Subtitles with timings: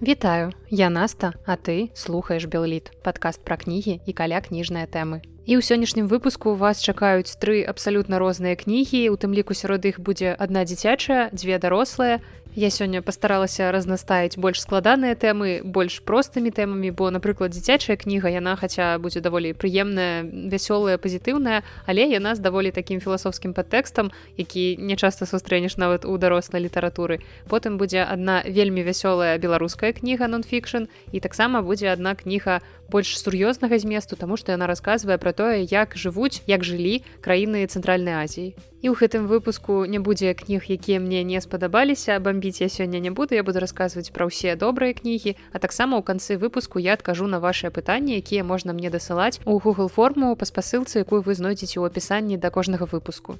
[0.00, 5.26] Вітаю, я Наста, а ты слухаеш Белліт, падкаст пра кнігі і каля кніжныя тэмы.
[5.48, 9.96] І ў сённяшнім выпуску вас чакаюць тры абсалютна розныя кнігі, у тым ліку сярод іх
[9.96, 12.20] будзе адна дзіцячая, дзве дарослыя,
[12.58, 18.56] Я сёння пастаралася разнастаіць больш складаныя тэмы больш простымі тэмамі бо напрыклад дзіцячая кніга яна
[18.56, 24.96] хаця будзе даволі прыемная вясёлая пазітыўная але яна з даволі такім філасофскім падтэкстам які не
[24.96, 27.20] часта сустрэнеш нават у дарослай літаратуры.
[27.46, 32.58] Потым будзе адна вельмі вясёлая беларуская кніга нон-фікшн і таксама будзе адна кніга
[32.88, 38.24] больш сур'ёзнага зместу таму што яна расказвае пра тое як жывуць як жылі краіны цэнтральнай
[38.24, 38.56] азіі.
[38.80, 43.10] І ў гэтым выпуску не будзе кніг, якія мне не спадабаліся, бамбіць я сёння не
[43.10, 47.26] буду, я буду расказваць пра ўсе добрыя кнігі, а таксама ў канцы выпуску я адкажу
[47.26, 51.82] на вашыя пытанні, якія можна мне дасылаць у Google форму па спасылцы, якую вы знойдзеце
[51.82, 53.36] ў апісанні да кожнага выпуску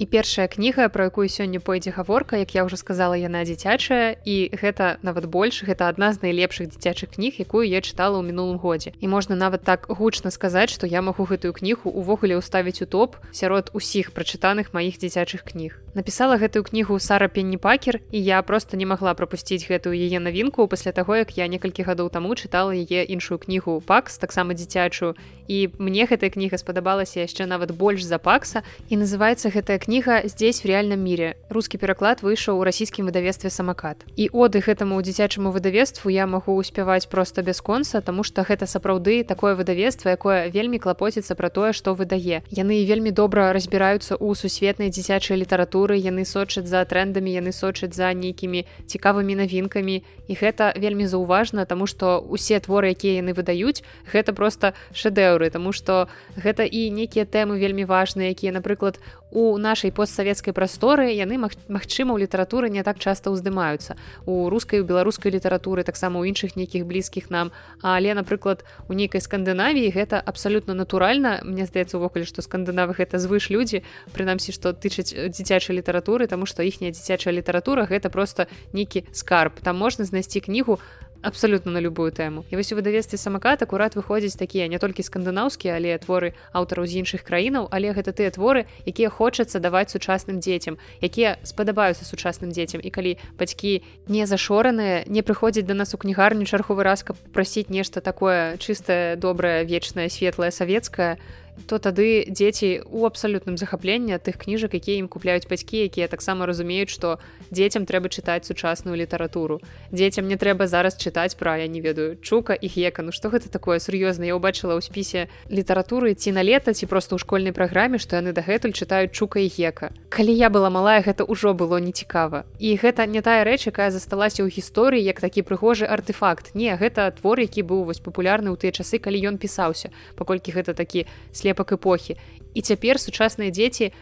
[0.00, 4.48] і першая кніга про якую сёння пойдзе гаворка як я уже сказала яна дзіцячая і
[4.48, 8.96] гэта нават больш гэта адна з найлепшых дзіцячых кніг якую я чытала ў мінулым годзе.
[8.96, 13.20] І можна нават так гучна сказаць што я магу гэтую кнігу увогуле ўставіць у топ
[13.28, 18.76] сярод усіх прачытаных маіх дзіцячых кніг напісала гэтую кнігу сара пенні пакер і я просто
[18.76, 23.02] не магла пропусціць гэтую яе навінку пасля таго як я некалькі гадоў таму чытала яе
[23.04, 25.14] іншую кнігу пакс таксама дзіцячую.
[25.50, 30.62] І мне гэтая кніга спадабалася яшчэ нават больш за пакса і называется гэтая кніга здесь
[30.62, 36.06] в реальном мире русский пераклад выйшаў у расійскім выдавестве самакат і оды гэтаму дзіцячаму выдавеству
[36.06, 41.34] я магу успяваць просто без конца тому что гэта сапраўды такое выдавецтва якое вельмі клапоціцца
[41.34, 42.46] про тое что выдае.
[42.54, 48.12] Яны вельмі добра разбіраюцца у сусветнай дзіцячай літаратуры яны сочаць за трендамі яны сочаць за
[48.12, 50.02] нейкімі цікавымі навінкамі.
[50.28, 55.72] І гэта вельмі заўважна тому что усе творы якія яны выдаюць гэта просто шэдэўры тому
[55.72, 62.14] что гэта і нейкія тэмы вельмі важныя якія напрыклад у нашай постсавецкай прасторы яны магчыма
[62.14, 63.94] ў літаратуры не так часта ўздымаюцца.
[64.26, 67.54] У рускай у беларускай літаратуры таксама ў іншых нейкіх блізкіх нам.
[67.82, 71.40] Але напрыклад у нейкай скандынавіі гэта абсалютна натуральна.
[71.46, 76.66] Мне здаецца увогуле што скандынавы гэта звыш людзі прынамсі што тычаць дзіцячай літаратуры тому што
[76.66, 79.62] іхняя дзіцячая літаратура гэта просто нейкі скарб.
[79.62, 80.80] Там можна знайсці кнігу
[81.22, 85.76] абсолютно на любую тэму і вось у выдавестве самакат акурат выходзяць такія не толькі скандынаўскія
[85.76, 90.78] але творы аўтараў з іншых краінаў але гэта тыя творы якія хочацца даваць сучасным дзецям
[91.00, 96.44] якія спадабаюцца сучасным дзецям і калі бацькі не зашораныя не прыходзяць да нас у кнігарню
[96.48, 101.20] чарховы раз каб прасіць нешта такое чыстае добрае вечнае светлае савецкае
[101.66, 106.90] то тады дзеці у абсалютным захапленні тых кніжак якія ім купляюць бацькі якія таксама разумеюць
[106.90, 107.18] што
[107.50, 109.60] дзецям трэба чытаць сучасную літаратуру.
[109.92, 113.02] Дзецям не трэба зараз чытаць пра я не ведаю чука і гека.
[113.02, 114.24] Ну што гэта такое сур'ёзна?
[114.24, 118.32] Я ўбачыла ў спісе літаратуры ці на лета ці просто ў школьнай праграме што яны
[118.32, 119.90] дагэтуль чытаюць чука і гека.
[120.08, 122.44] Калі я была малая гэта ўжо было нецікава.
[122.58, 127.10] І гэта не тая рэч якая засталася ў гісторыі як такі прыгожы артефакт не гэта
[127.10, 131.49] твор які быў вось папулярны ў тыя часы калі ён пісаўся паколькі гэта такі след
[131.50, 132.16] слепак эпохі.
[132.54, 133.92] І цяпер сучасныя дзеці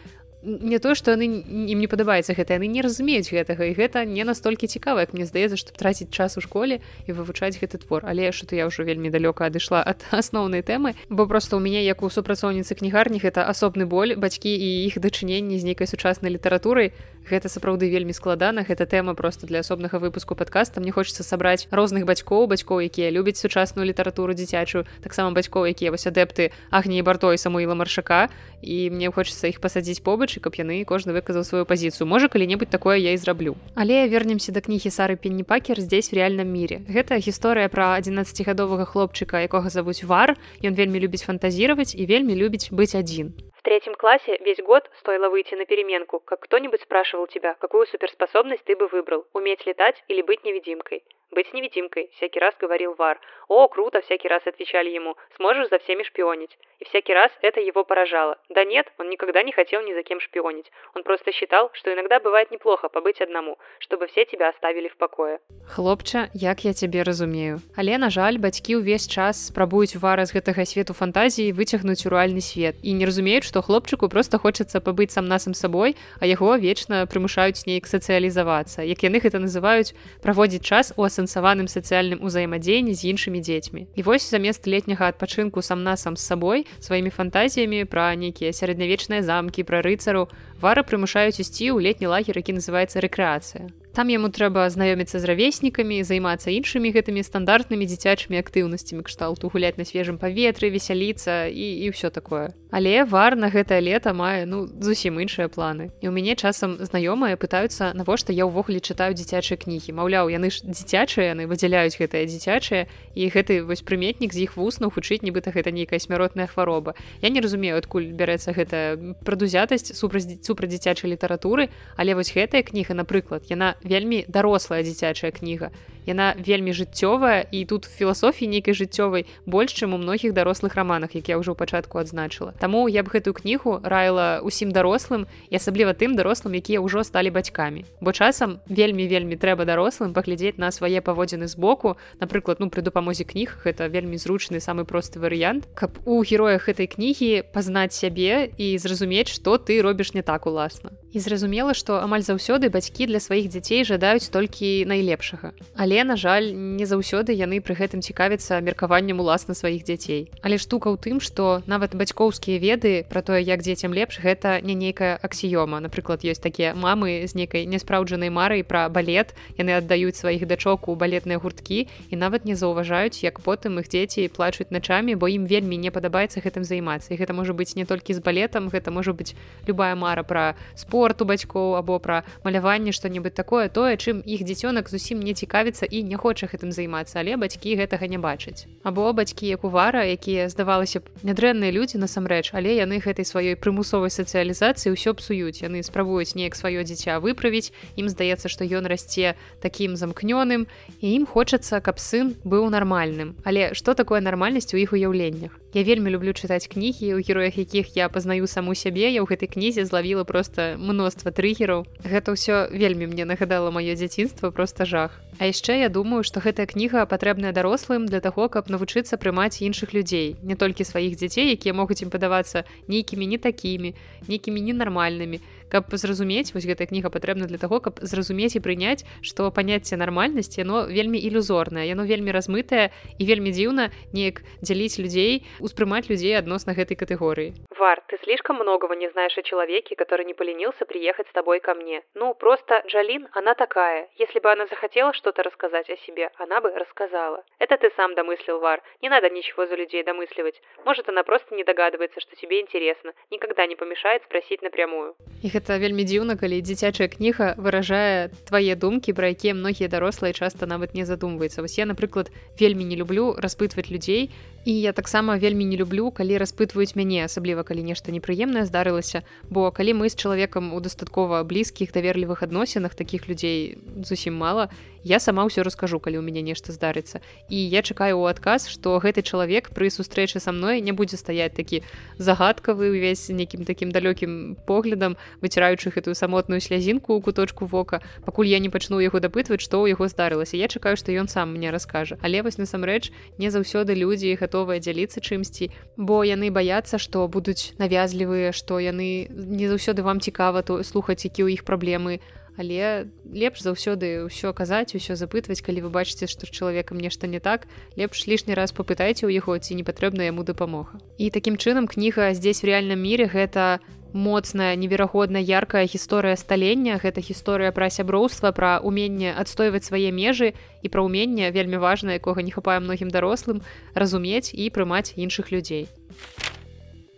[0.43, 4.23] не то што яны ім не падабаецца гэта яны не разумеюць гэтага і гэта не
[4.23, 8.07] настолькі цікава як мне здаецца што траціць час у школе і вывучаць гэты твор.
[8.07, 12.07] Але что-то я ўжо вельмі далёка адышла ад асноўнай тэмы бо просто ў мяне як
[12.07, 16.95] у супрацоўніцы кнігарні гэта асобны боль бацькі і іх дачыненні з нейкай сучаснай літаратурай
[17.31, 18.65] гэта сапраўды вельмі складана.
[18.65, 20.81] Гэта тэма просто для асобнага выпуску падкаста.
[20.81, 26.07] Мне хочется сабраць розных бацькоў бацькоў якія любяць сучасную літаратуру дзіцячую таксама бацькоў якія вось
[26.07, 28.29] адэпты агні бартой самуіла маршака.
[28.63, 32.09] І мне хочется іх пасадзіць побач і каб яны кожны выказаў сваю пазіцыю.
[32.09, 33.57] Можа калі-небудзь такое я і зраблю.
[33.75, 39.45] Але вернемся да кнігі сары пенніпакер здесь в реальным мире гэта гісторыя пра 11гадовага хлопчыка
[39.45, 40.37] якога завуць вар.
[40.65, 43.35] Ён вельмі любіць фантазіраваць і вельмі любіць быць адзін
[43.69, 48.75] третьем классе весь год стоило выйти на переменку, как кто-нибудь спрашивал тебя, какую суперспособность ты
[48.75, 51.05] бы выбрал, уметь летать или быть невидимкой.
[51.31, 53.21] Быть невидимкой, всякий раз говорил Вар.
[53.49, 55.17] О, круто, всякий раз отвечали ему.
[55.37, 56.57] Сможешь за всеми шпионить.
[56.79, 58.39] И всякий раз это его поражало.
[58.49, 60.71] Да нет, он никогда не хотел ни за кем шпионить.
[60.95, 65.41] Он просто считал, что иногда бывает неплохо побыть одному, чтобы все тебя оставили в покое.
[65.67, 67.61] Хлопча, як я тебе разумею.
[67.77, 72.41] Але, на жаль, бацькі ўвесь час спрабуюць вара з гэтага свету фантазіі выцягнуць у рэальны
[72.41, 77.05] свет і не разумеюць, што хлопчыку просто хочацца пабыць сам насам сабой, а яго вечна
[77.05, 78.87] прымушаюць неяк сацыялізавацца.
[78.87, 79.93] Як яны гэта называюць
[80.23, 85.83] праводзіць час у асэнсаваным сацыяльным узаемадзеянні з іншымі дзецьмі і вось замест летняга адпачынку сам
[85.83, 90.31] насам з сабой сваімі фантазіямі пра нейкія сярэднявечныя замкі пра рыцару
[90.63, 93.67] вара прымушаюць ісці ў летні лагер які называется рэкрэацыя
[93.99, 99.83] там яму трэба знаёміцца з равеснікамі займацца іншымі гэтымі стандартнымі дзіцячымі актыўнасцямі кшталту гуляць на
[99.83, 102.55] свежым паветры весяліцца і і ўсё такое.
[102.71, 105.91] Але вар на гэтае лета мае ну зусім іншыя планы.
[105.99, 109.91] І у мяне часам знаёмыя пытаюцца навошта я ўвогуле чытаю дзіцячыя кнігі.
[109.99, 112.87] Маўляў яны ж дзіцячыя яны выдзяляюць гэтыя дзіцячыя
[113.19, 116.95] і гэты вось прыметнік з іх вуснуў хутчыць нібыта гэта нейкая смяротная хвароба.
[117.19, 118.95] Я не разумею адкуль бярэцца гэта
[119.27, 125.71] прадузятасць супраць супраць дзіцячай літаратуры але вось гэтая кніга напрыклад яна вельмі дарослая дзіцячая кніга
[126.09, 131.29] яна вельмі жыццёвая і тут філасофіі нейкай жыццёвай больш чым у многіх дарослых раманах як
[131.29, 132.57] я ўжо пачатку адзначыла.
[132.57, 137.29] Таму я б гэтую кнігу раіла усім дарослым і асабліва тым дарослым якія ўжо сталі
[137.29, 137.85] бацькамі.
[138.01, 142.81] Бо часам вельмі вельмі трэба дарослым паглядзець на свае паводзіны з боку напрыклад ну пры
[142.81, 145.69] дапамозе кніг гэта вельмі зручны самы просты варыянт.
[145.77, 150.97] Каб у героях гэтай кнігі пазнаць сябе і зразумець што ты робіш не так уласна.
[151.13, 155.53] І зразумела што амаль заўсёды бацькі для сваіх дзяцей жадаюць толькі найлепшага.
[155.77, 160.31] Але на жаль не заўсёды яны пры гэтым цікавяцца меркаваннем уласна сваіх дзяцей.
[160.43, 164.75] Але штука ў тым што нават бацькоўскія веды про тое як дзецям лепш гэта не
[164.75, 165.81] нейкая аксіёма.
[165.81, 169.35] Напрыклад ёсць такія мамы з нейкай няспраўджанай марай пра балет.
[169.59, 174.29] Яны аддаюць сваіх дачок у балетныя гурткі і нават не заўважаюць як потым іх дзеці
[174.31, 177.15] плачуць начамі бо ім вельмі не падабаецца гэтым займацца.
[177.15, 179.35] І гэта можа быць не толькі з балетам гэта можа быць
[179.67, 183.69] любая мара пра спорт у бацькоў або пра маляванне што-небудзь такое.
[183.69, 188.09] Тое чым іх дзіцёнак зусім не цікавіцца і не хоча гэтым займацца але бацькі гэтага
[188.09, 188.67] не бачаць.
[188.83, 194.11] Або бацькі як увара якія здавалася б нядрэнныя людзі насамрэч але яны гэтай сваёй прымусовай
[194.11, 195.63] сацыялізацыі ўсё псуюць.
[195.63, 200.67] Яны спрабуюць неяк сваё дзіця выправіць ім здаецца што ён расце такім замкнёным
[201.01, 203.37] і ім хочацца каб сын быў нармальным.
[203.45, 207.93] Але што такое нармальнасць у іх уяўленнях Я вельмі люблю чытаць кнігі у героях якіх
[207.93, 213.05] я пазнаю саму сябе я ў гэтай кнізе злавіла просто мноства трыгераў гэта ўсё вельмі
[213.05, 215.21] мне нагадала маё дзяцінства просто жах.
[215.37, 219.93] А яшчэ я думаю што гэтая кніга патрэбная дарослым для таго каб навучыцца прымаць іншых
[219.93, 223.93] людзей не толькі сваіх дзяцей якія могуць ім падавацца нейкімі не такімі
[224.25, 229.50] нейкімі ненармальнымі каб зразумець вось гэтая кніга патрэбна для таго каб зразумець і прыняць што
[229.50, 236.06] паняцце нармальнасці яно вельмі ілюзорнае яно вельмі размытае і вельмі дзіўна неяк дзяліць людзей успрымаць
[236.12, 240.86] людзей адносна гэтай катэгорыі вар ты слишком многого не знаешь о человеке который не поленился
[240.86, 245.42] приехать с тобой ко мне ну просто джалин она такая если бы она захотела что-то
[245.44, 249.76] рассказать о себе она бы рассказала это ты сам домыслил вар не надо ничего за
[249.76, 255.16] людей домысливать может она просто не догадывается что тебе интересно никогда не помешает спросить напрямую
[255.42, 260.71] и гэта вельмі дзіўна калі дзіцячая кніга выражае твае думкі пра якія многія дарослыя часта
[260.71, 264.31] нават не задумваецца вось я напрыклад вельмі не люблю распытваць людзей
[264.69, 269.25] і я таксама вельмі не люблю калі распытваюць мяне асабліва калі нешта непрыемнае здарылася.
[269.49, 274.69] Бо калі мы з чалавекам у дастаткова блізкіх даверлівых адносінах таких людзей зусім мала
[275.09, 277.25] я сама ўсё раскажу калі у мяне нешта здарыцца.
[277.49, 281.57] І я чакаю ў адказ што гэты чалавек пры сустрэчы са мной не будзе стаяць
[281.57, 281.81] такі
[282.19, 288.59] загадкавы увесь нейкім такім далёкім поглядам выціраючы гэтую самотную слязінку у куточку вока пакуль я
[288.59, 290.61] не пачну яго дапытваць што ў яго здарылася.
[290.61, 292.19] Я чакаю што ён сам мне раскажа.
[292.21, 298.51] Але вось насамрэч не заўсёды людзі гатовыя дзяліцца чымсьці бо яны баяцца што будуць навязлівыя
[298.51, 302.19] што яны не заўсёды вам цікава то слухаць які ў іх праблемы.
[302.59, 307.39] Але лепш заўсёды ўсё казаць усё запытваць калі вы бачыце што з чалавекам нешта не
[307.39, 310.99] так лепш лішні раз попытайце ў яго ці не патрэбна яму дапамога.
[311.23, 313.79] І такім чынам кніга здесь в реальным мире гэта
[314.13, 320.89] моцная неверагодна яркая гісторыя сталення гэта гісторыя пра сяброўства пра уменне адстойваць свае межы і
[320.89, 323.61] пра ўменне вельмі важна якога не хапае многім дарослым
[323.95, 326.48] разумець і прымаць іншых людзей а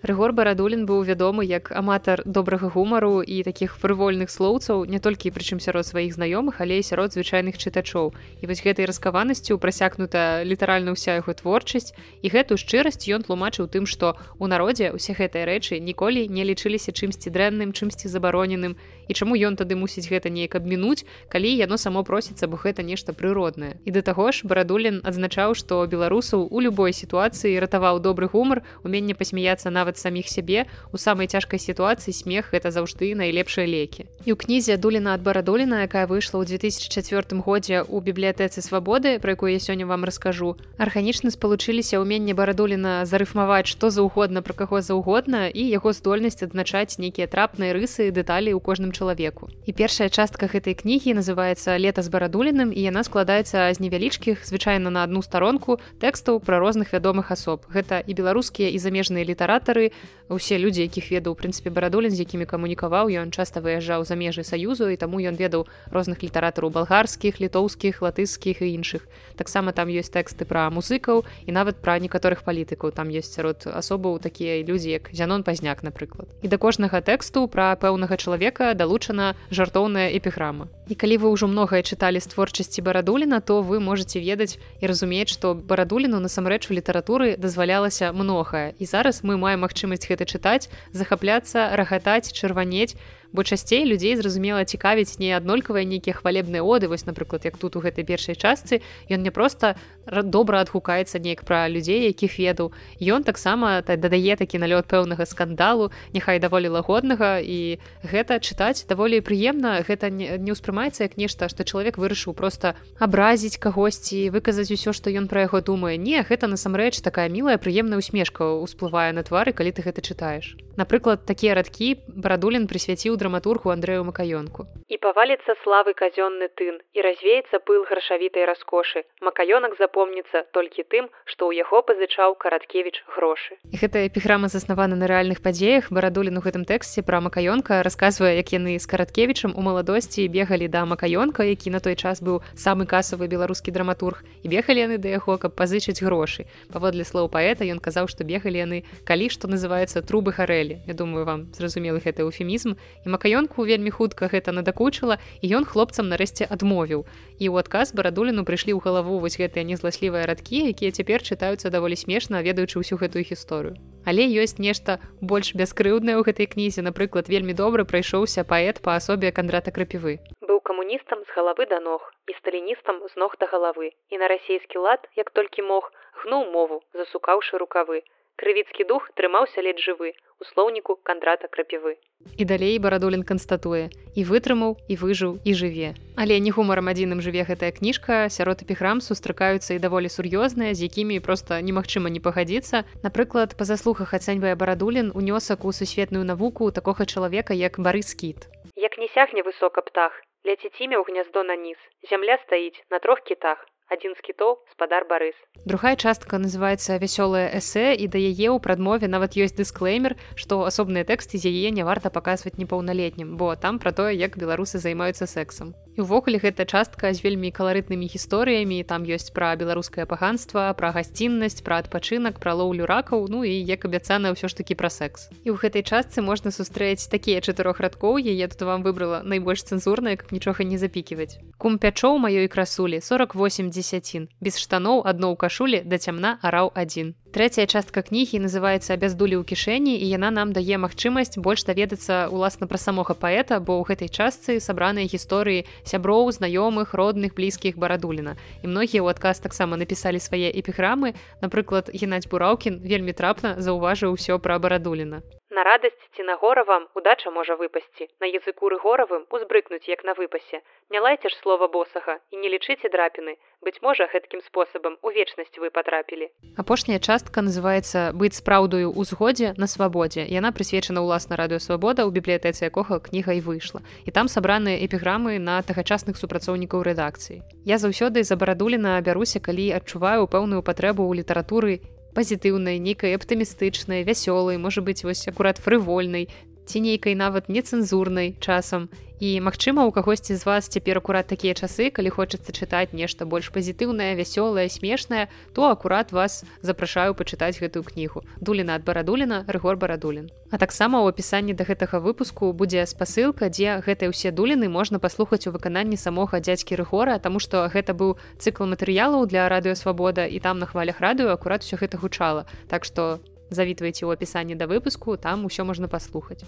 [0.00, 5.60] Рыгор барадулін быў вядомы як аматар добрага гумару і такіх фрывольных слоўцаў не толькі прычым
[5.60, 8.16] сярод сваіх знаёмых, але і сярод звычайных чытачоў.
[8.40, 11.92] І вось гэтай раскаванасцю прасякнута літаральна ўся яго творчасць
[12.24, 16.96] і гэтую шчырасць ён тлумачыў тым, што у народзе ўсе гэтыя рэчы ніколі не лічыліся
[16.96, 18.80] чымсьці дрэнным, чымсьці забароненым
[19.10, 23.10] і чаму ён тады мусіць гэта неяк абмінуць, калі яно само просіцца, бо гэта нешта
[23.10, 23.82] прыроднае.
[23.82, 29.18] І да таго ж барадулін адзначаў, што беларусаў у любой сітуацыі ратаваў добры гумар, уменне
[29.18, 34.36] пасмяяцца нават саміх сябе у самай цяжкай сітуацыі смех гэта заўжды найлепшыя лекі і ў
[34.36, 39.60] кнізе дуліна ад барадуліна якая выйшла ў 2004 годзе у бібліятэцы свабоды про якую я
[39.60, 45.92] сёння вам раскажу арганічна спалучыліся ўменне барадуліна зарыфмаваць што заўгодна пра каго заўгодна і яго
[45.96, 51.80] здольнасць адзначаць нейкія трапныя рысы дэталі ў кожным чалавеку і першая частка гэтай кнігі называется
[51.80, 56.92] лета з барадуліным і яна складаецца з невялічкіх звычайна на одну старонку тэкстаў пра розных
[56.92, 59.96] вядомых асоб гэта і беларускія і замежныя літаратары
[60.28, 64.92] усе людзі якіх ведаў прынцыпе барадулін з якімі камунікаваў ён часта выязджаў за межы саюзу
[64.92, 69.08] і таму ён ведаў розных літаратараў балгарскіх літоўскіх латыскіх і іншых
[69.40, 74.20] таксама там ёсць тэксты пра музыкаў і нават пра некаторых палітыкаў там ёсць сярод асобаў
[74.20, 76.28] такія людзі як зянон пазняк напрыклад.
[76.42, 80.72] І да кожнага тэксту пра пэўнага чалавека далучана жартоўная эпіграма.
[80.88, 85.28] І калі вы ўжо многае чыталі з творчасці барадуліна то вы можете ведаць і разумець
[85.28, 88.72] што барадуліну насамрэч у літаратуры дазвалялася многае.
[88.80, 92.96] І зараз мы маем магчымасць гэта чытаць захапляцца рагатаць чырванець
[93.32, 97.80] бо часцей людзей зразумела цікавіць не аднолькавыя нейкія хвалебныя оды вось напрыклад як тут у
[97.80, 102.72] гэтай першай частцы ён не проста добра адгукаецца неяк пра людзей якіх ведаў.
[102.98, 109.84] Ён таксама дадае такі налёт пэўнага скандалу няхай даволі лагоднага і гэта чытаць даволі прыемна
[109.86, 115.28] гэта не ўспрымаецца як нешта што чалавек вырашыў просто абразіць кагосьці выказаць усё што ён
[115.30, 115.96] пра яго думае.
[115.96, 121.26] Не гэта насамрэч такая мілая прыемная усмешка ўсплывае на твары калі ты гэта чытаеш напрыклад
[121.26, 124.66] такія радкі барадулін прысвяціў драматургу Андрею Макаёнку.
[124.88, 129.04] І паваліцца славы казённы тын і развеецца пыл грашавітай раскошы.
[129.22, 133.58] Макаёнак запомніцца толькі тым, што ў яго пазычаў караткевіч грошы.
[133.70, 138.54] І гэтая эпіграма заснавана на рэальных падзеях барадулін у гэтым тэксце пра Макаёнка расказвае, як
[138.54, 143.26] яны з караткевічам у маладосці бегалі да Макаёнка, які на той час быў самы касавы
[143.26, 146.46] беларускі драматург і бегалі яны да яго, каб пазычыць грошы.
[146.72, 150.69] Паводле слоў паэта ён казаў, што бегалі яны калі што называецца трубы гарэлі.
[150.86, 156.06] Я думаю вам зразумелы гэты эфемізм і макаёнку вельмі хутка гэта надакучыла і ён хлопцам
[156.12, 157.04] нарэшце адмовіў.
[157.42, 161.96] І ў адказ барадуліну прыйшлі ў галаву вось гэтыя незласлівыя радкі якія цяпер чытаюцца даволі
[161.96, 163.74] смешна ведаючы ўсю гэтую гісторыю.
[164.06, 166.80] Але ёсць нешта больш бяскрыўднае ў гэтай кнізе.
[166.86, 170.20] Напрыклад вельмі добра прайшоўся паэт па асобе кандрата крапівы.
[170.40, 172.00] Быў камуністам з галавы да ног
[172.30, 173.92] і сталіністам з ног да галавы.
[174.08, 175.92] І на расійскі лад як толькі мог
[176.24, 178.02] гнуў мову засукаўшы рукавы
[178.36, 181.96] крывіцкі дух трымаўся ледь жывы у слоўніку кандрата крапівы.
[182.36, 185.92] І далей барадулін канстатуе і вытрымаў і выжыў і жыве.
[186.16, 191.20] Але не гумарам адзіным жыве гэтая кніжка сярод эпіграм сустракаюцца і даволі сур'ёзныя з якімі
[191.20, 192.84] проста немагчыма не пагадзіцца.
[193.04, 198.48] Напрыклад па заслухах ацэньвае барадулін унёсак у сусветную навуку такога чалавека як барыс кіт.
[198.76, 200.16] Як не сягне высока птах
[200.48, 201.76] ляціць імя ў гняздо на ніз
[202.08, 203.60] зямля стаіць на трох кітах
[203.90, 205.34] адзін з кітоў спадар барыс
[205.66, 211.04] другая частка называется вясёлая эсэ і да яе ў прадмове нават ёсць дысклеймер што асобныя
[211.04, 215.74] тэксты з яе не варта паказваць непаўналетнім бо там пра тое як беларусы займаюцца сексам
[215.96, 218.80] і ўвогуле гэта частка з вельмі каларытнымі гісторыямі.
[218.86, 223.84] Там ёсць пра беларускае паганства пра гасціннасць пра адпачынак пра лоўлю ракаў ну і як
[223.84, 225.28] абяцана ўсё ж такі пра секс.
[225.44, 230.16] І ў гэтай частцы можна сустрэць такія чатырох радкоў яе тут вам выбрала найбольш цэнзурная
[230.16, 234.28] каб нічога не запіківаць кум пячоў маёй красулі 48 10 дзесяцін.
[234.40, 239.46] Без штаноў адно ў кашулі да цямна араў адзін Трэцяя частка кнігі называецца бяздулі ў
[239.46, 244.10] кішэні і яна нам дае магчымасць больш даведацца уласна пра самога паэта бо ў гэтай
[244.10, 250.50] частцы сабраныя гісторыі сяброў знаёмых родных блізкіх барадуліна і многія ў адказ таксама напісалі свае
[250.50, 255.22] эпіграмы напрыклад геннадзь бураўкін вельмі трапна заўважыў усё пра барадуліна
[255.60, 258.08] На радасць ці на гора вам удача можа выпасці.
[258.20, 260.64] На языку рыгоравым узбрыкнуць як на выпасе.
[260.88, 263.36] Не лайце ж слова босага і не лічыце драпіны.
[263.60, 266.32] Быць можа гэткім спосабам у вечнасць вы патрапілі.
[266.56, 272.96] Апошняя частка называется быць спраўдаю ўзгодзе на свабодзе яна прысвечана ўласна радыёвабода ў бібліятэцы якога
[273.04, 273.84] кніга і выйшла.
[274.08, 277.44] І там сабраныя эпіграмы на тагачасных супрацоўнікаў рэдакцыі.
[277.68, 284.58] Я заўсёды за барадуліна бяруся калі адчуваю пэўную патрэбу ў літаратуры пазітыўнай нейкай аптымістычнай вясёлай
[284.58, 286.28] можа быць вось акурат фрывольнай
[286.70, 288.86] ці нейкай нават нецэнзурнай часам.
[289.20, 293.50] І магчыма у кагосьці з вас цяпер акурат такія часы калі хочацца чытаць нешта больш
[293.52, 298.24] пазітыўнае вясёлае смешнае то акурат вас запрашаю пачытаць гэтую кнігу.
[298.40, 300.30] Дуліна ад барадуліна рэгор барадулін.
[300.48, 305.44] А таксама ў апісанні да гэтага выпуску будзе спасылка дзе гэтыя ўсе дуліны можна паслухаць
[305.44, 310.64] у выкананні самога дзядзькі рэгора таму што гэта быў цыкл матэрыялаў для радыёвабода і там
[310.64, 312.48] на хвалях радыё акурат усё гэта гучала.
[312.72, 316.42] Так што завітвайце ў апісанні да выпуску там усё можна паслухаць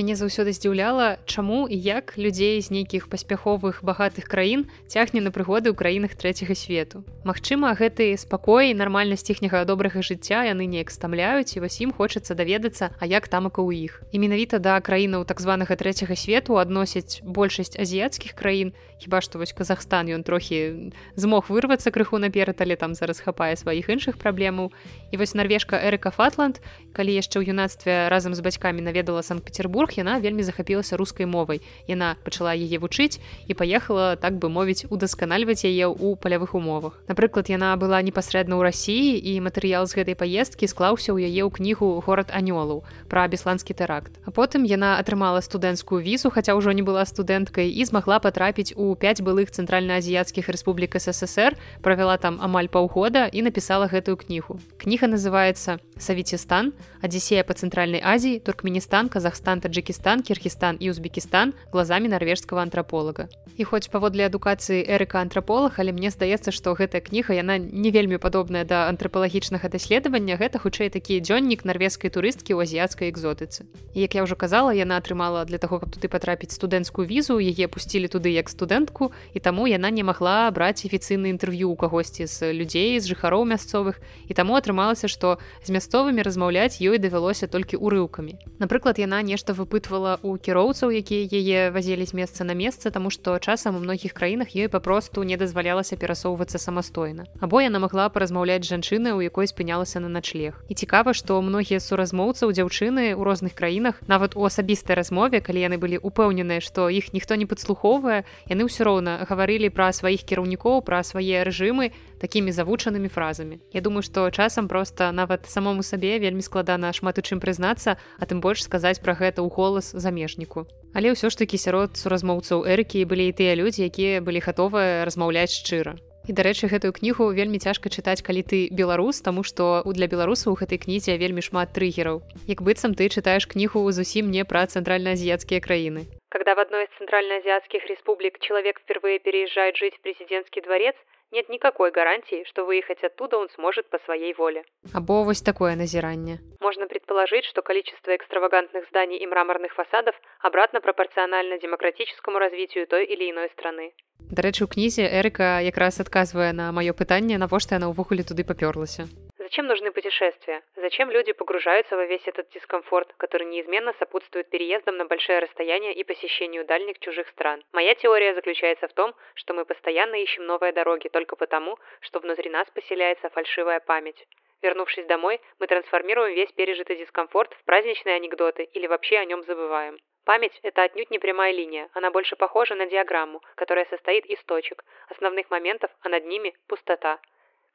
[0.00, 5.68] мяне заўсёды здзіўляла чаму і як людзей з нейкіх паспяховых багатых краін цягне на прыгоды
[5.68, 7.04] ў краінах трэцяга свету.
[7.20, 12.96] Магчыма гэты спакой нармальнасць іхняга добрага жыцця яны неяк стамляюць і вось ім хочацца даведацца
[12.96, 14.00] а як тамака ў іх.
[14.08, 19.56] І менавіта да краінаў так званага трэцяга свету адносяць большасць азіяцкіх краін хіба што вось
[19.56, 24.70] Казахстан ён трохі змог вырвацца крыху наперад але там зараз хапае сваіх іншых праблемаў.
[25.10, 26.60] І вось нарвежка эрыка фатланд
[26.92, 31.60] калі яшчэ ў юнацтве разам з бацькамі наведала санкт-петербург петербург яна вельмі захапілася рускай мовай.
[31.86, 36.98] Яна пачала яе вучыць і паехала так бы мовіць удасканальваць яе ў палявых умовах.
[37.08, 41.50] Напрыклад яна была непасрэдна ў рассіі і матэрыял з гэтай паездкі склаўся ў яе ў
[41.54, 44.10] кнігу горад анёлаў пра бесланскі тэракт.
[44.26, 48.89] А потым яна атрымала студэнцкую візу хаця ўжо не была студэнткай і змагла патрапіць у
[48.94, 54.58] 5 былых цэнтральна-азіяцкіх рэспублік ссср правяла там амаль паўгода і напісала гэтую кнігу.
[54.78, 58.40] Кніга называется савецістан адзісея по цэнтральнай азіі.
[58.40, 63.28] Туркменістан казахстан таджикістан киргизстан і узбекістан глазамі нарвежскага антраполага
[63.60, 68.16] і хоць паводле адукацыі эрыка антраполаг але мне здаецца што гэтая кніга яна не вельмі
[68.16, 73.68] падобная да антрапалагічнага даследавання гэта хутчэй такі дзённік нарвежскай турысткі ў азіяцкай экзотыцы.
[73.92, 78.08] Як я ўжо казала яна атрымала для таго каб туды патрапіць студэнцкую візу яе пусцілі
[78.08, 78.48] туды як
[78.80, 83.44] студэнтку і таму яна не магла браць афіцыйны інтэрв'ю у кагосьці з людзей з жыхароў
[83.44, 84.00] мясцовых.
[84.28, 88.40] І таму атрымалася што з мясцовымі размаўляць ёй давялося толькі урыўкамі.
[88.58, 93.38] Напрыклад яна нешта выпытвала у кіроўцаў якія яе вазелі з месца на месца таму што
[93.38, 97.26] часам у многіх краінах ёй папросту не дазвалялася перасоўвацца самастойна.
[97.40, 100.56] Або яна магла паразмаўляць жанчыны у якой спынялася на начлег.
[100.68, 105.76] І цікава што многія суразмоўцаў дзяўчыны ў розных краінах нават у асабістай размове калі яны
[105.76, 111.02] былі упэўненыя што іх ніхто не падслухоўвае яны ўсё роўна гаварылі пра сваіх кіраўнікоў пра
[111.02, 111.90] свае рэжымы
[112.22, 117.26] такімі завучанымі фразамі Я думаю што часам проста нават самому сабе вельмі складана шмат у
[117.26, 120.70] чым прызнацца а тым больш сказаць пра гэта ў голас замежніку.
[120.94, 125.50] Але ўсё ж такі сярод суразмоўцаў эрыкі былі і тыя людзі якія былі гатовыя размаўляць
[125.50, 125.98] шчыра.
[126.30, 130.60] Дарэчы гэтую кнігу вельмі цяжка чытаць калі ты беларус таму што у для беларусаў у
[130.60, 136.06] гэтай кнізе вельмі шмат трыгераў як быццам ты чытаеш кнігу зусім не пра цэнтральна-азіяцкія краіны
[136.30, 140.94] когда в одной из центральноазиатских республик человек впервые переезжает жить в президентский дворец
[141.32, 144.64] нет никакой гарантии, что выехать оттуда он сможет по своей воле.
[144.92, 146.40] Або вось такое назиранне.
[146.60, 153.30] Можно предположить, что количество экстравагантных зданий и мраморных фасадов обратно пропорционально демократическому развитию той или
[153.30, 153.92] иной страны.
[154.18, 159.06] Дарэчы, у кнізе Эрыка якраз адказвае на маё пытанне, навошта яна ўвогуле туды папёрлася.
[159.50, 160.62] Зачем нужны путешествия?
[160.76, 166.04] Зачем люди погружаются во весь этот дискомфорт, который неизменно сопутствует переездам на большое расстояние и
[166.04, 167.64] посещению дальних чужих стран?
[167.72, 172.48] Моя теория заключается в том, что мы постоянно ищем новые дороги только потому, что внутри
[172.48, 174.24] нас поселяется фальшивая память.
[174.62, 179.98] Вернувшись домой, мы трансформируем весь пережитый дискомфорт в праздничные анекдоты или вообще о нем забываем.
[180.24, 184.84] Память– это отнюдь не прямая линия, она больше похожа на диаграмму, которая состоит из точек,
[185.08, 187.18] основных моментов, а над ними– пустота.